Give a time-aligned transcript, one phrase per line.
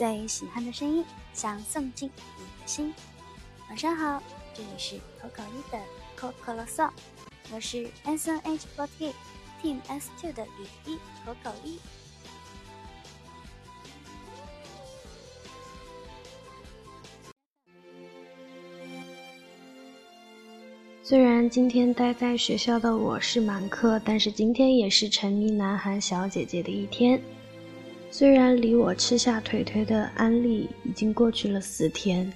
[0.00, 2.08] 最喜欢的声音，想送进
[2.38, 2.94] 你的心。
[3.68, 4.22] 晚上好，
[4.54, 5.78] 这里是口口一的
[6.18, 6.88] Coco 嗦，
[7.52, 9.12] 我是 S N H forty
[9.62, 10.94] Team S two 的雨一
[11.26, 11.78] 口口一。
[21.02, 27.20] 虽然今天待在学校的我是满课，但是今天也是沉迷南韩小姐姐的一天。
[28.12, 32.30] 虽然离我吃下腿腿的安利已经过去了四天，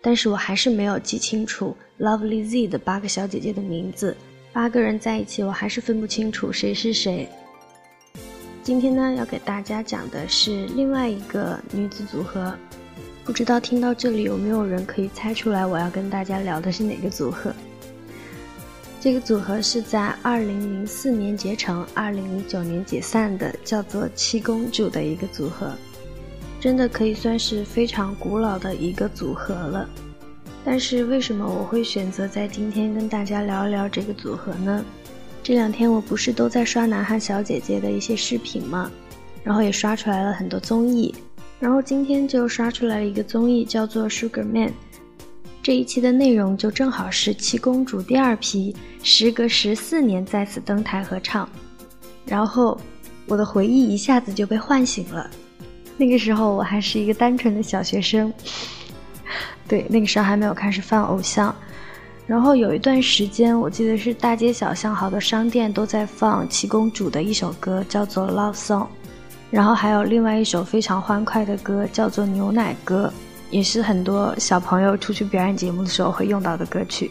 [0.00, 4.16] 但是我还是没有记清楚 Lovely Z 的八个小姐姐的名字。
[4.54, 7.28] 八个人在一起，我还是分不清楚谁是谁。
[8.62, 12.56] 今天呢，要给大家讲的是另外一个女子组合，
[13.22, 17.54] 不知道听到这里有没有人可以猜出来我要跟大家聊的是哪个组合？
[19.02, 25.72] 这个组合是在二零零四年结成，二零零九年解散的，叫做七公主的一个组合，
[26.60, 29.90] 真的可以算是非常古老的一个组合了。
[30.64, 34.84] 但是为什么我会选择在今天跟大家聊一聊这个组合呢？
[35.42, 38.88] 这两天我不是都在刷南韩小姐姐的一些视频吗？
[39.42, 41.12] 然后也刷出来了很多综艺，
[41.58, 44.72] 然后今天就刷出来了一个综艺，叫做 Sugar Man。
[45.62, 48.74] 这一期的内容就正好是七公主第二批，
[49.04, 51.48] 时隔十四年再次登台合唱，
[52.26, 52.76] 然后
[53.28, 55.30] 我的回忆一下子就被唤醒了。
[55.96, 58.32] 那个时候我还是一个单纯的小学生，
[59.68, 61.54] 对，那个时候还没有开始放偶像。
[62.26, 68.82] 然后有一段时间，我记得是大街小巷好多商店都在放七公主的一首歌，叫做《Love Song》，
[69.48, 73.12] 然后还有另外一首非常欢快的歌，叫做《牛奶歌》。
[73.52, 77.10] 也是很多小朋友出去表演节目的时候会用到的歌曲。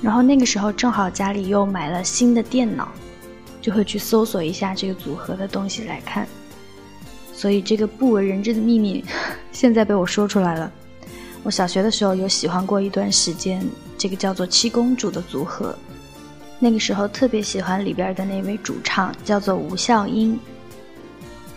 [0.00, 2.88] 然后那个时候正好家里又买了新的电脑，
[3.60, 6.28] 就会去搜索一下这个组合的东西来看。
[7.34, 9.04] 所以这个不为人知的秘密，
[9.50, 10.70] 现在被我说出来了。
[11.42, 13.66] 我小学的时候有喜欢过一段时间
[13.98, 15.76] 这个叫做七公主的组合，
[16.60, 20.38] 那个时候特别喜欢里边的那位主唱叫做吴笑英。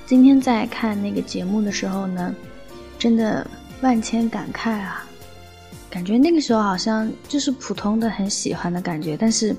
[0.07, 2.33] 今天在看那个节目的时候呢，
[2.97, 3.45] 真的。
[3.81, 5.05] 万千感慨啊，
[5.89, 9.55] 感觉那个时候好像就是普通的很喜欢的感觉，但是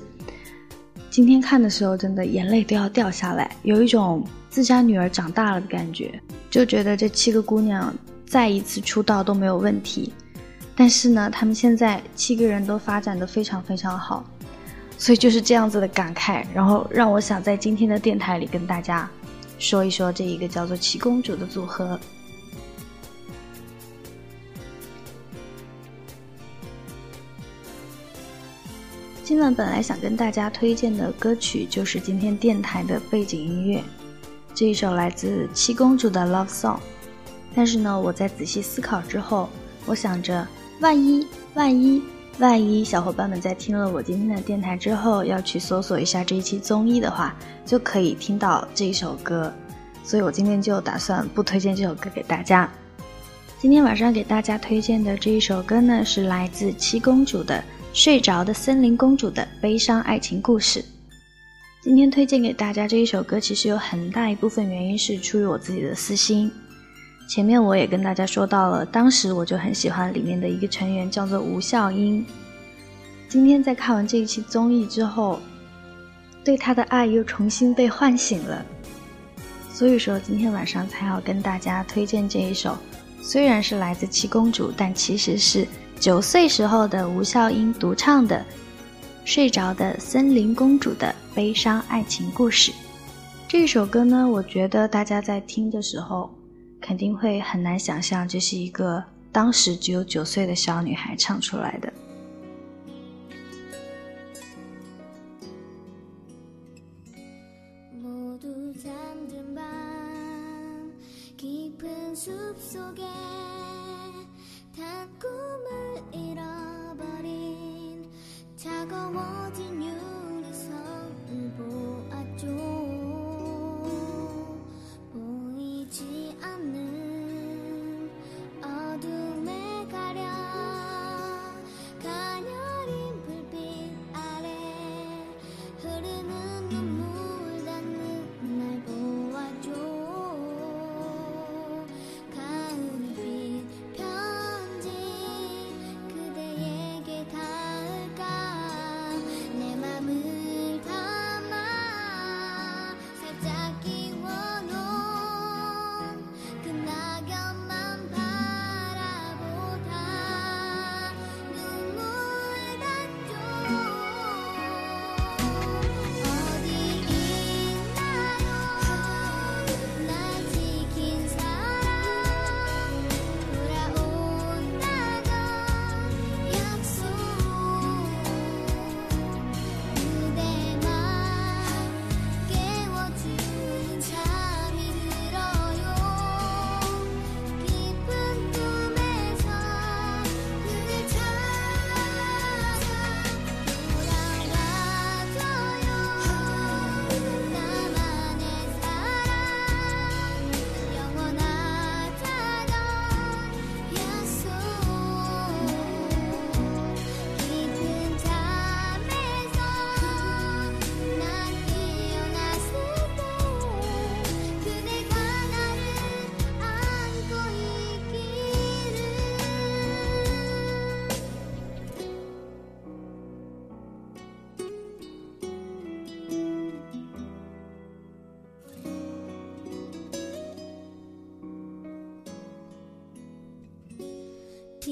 [1.09, 7.93] 今天看的时候，真的眼泪都要掉下来，有一种自家女儿长大了的感觉，就觉得这七个姑娘
[8.25, 10.13] 再一次出道都没有问题。
[10.75, 14.23] 但是呢，她们现在七个人都发展的非常非常好，
[14.97, 19.09] 所以就是这样子的感慨，然后让我想在今天的电台里跟大家
[19.59, 21.99] 说一说这一个叫做七公主的组合。
[29.23, 33.81] 今晚本来想跟大家推荐的歌曲就是今天电台的背景音乐，
[34.53, 36.79] 这一首来自七公主的 Love Song。
[37.53, 39.47] 但是呢，我在仔细思考之后，
[39.85, 40.45] 我想着，
[40.79, 42.01] 万一万一
[42.39, 49.53] 万一小伙伴们在听了我今天的电台之后，要去搜索一下这一期综艺的话，就可以听到这一首歌。
[50.03, 52.69] 所以我今天就打算不推荐这首歌给大家。
[53.59, 57.63] 今天晚上给大家推荐的这一首歌呢，是来自七公主的。
[57.93, 60.83] 睡着的森林公主的悲伤爱情故事。
[61.83, 66.49] 今天推荐给大家这一首歌，其实有很大一部分原因是出于我自己的私心。
[67.27, 72.25] 前面我也跟大家说到了，当时我就很喜欢里面的一个成员，叫做吴笑英。
[73.27, 75.41] 今天在看完这一期综艺之后，
[76.45, 78.65] 对他的爱又重新被唤醒了。
[79.69, 82.77] 所以说，今天晚上才要跟大家推荐这一首，
[83.21, 85.67] 虽然是来自七公主，但其实是。
[85.99, 88.37] 九岁时候的吴孝英独唱的
[89.23, 92.71] 《睡着的森林公主的悲伤爱情故事》
[93.47, 96.33] 这首歌呢，我觉得大家在听的时候
[96.81, 101.90] 肯定会很难想象，这是一个当时只有九岁的小女孩唱出来的。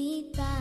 [0.00, 0.59] kita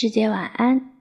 [0.00, 0.99] 师姐晚安。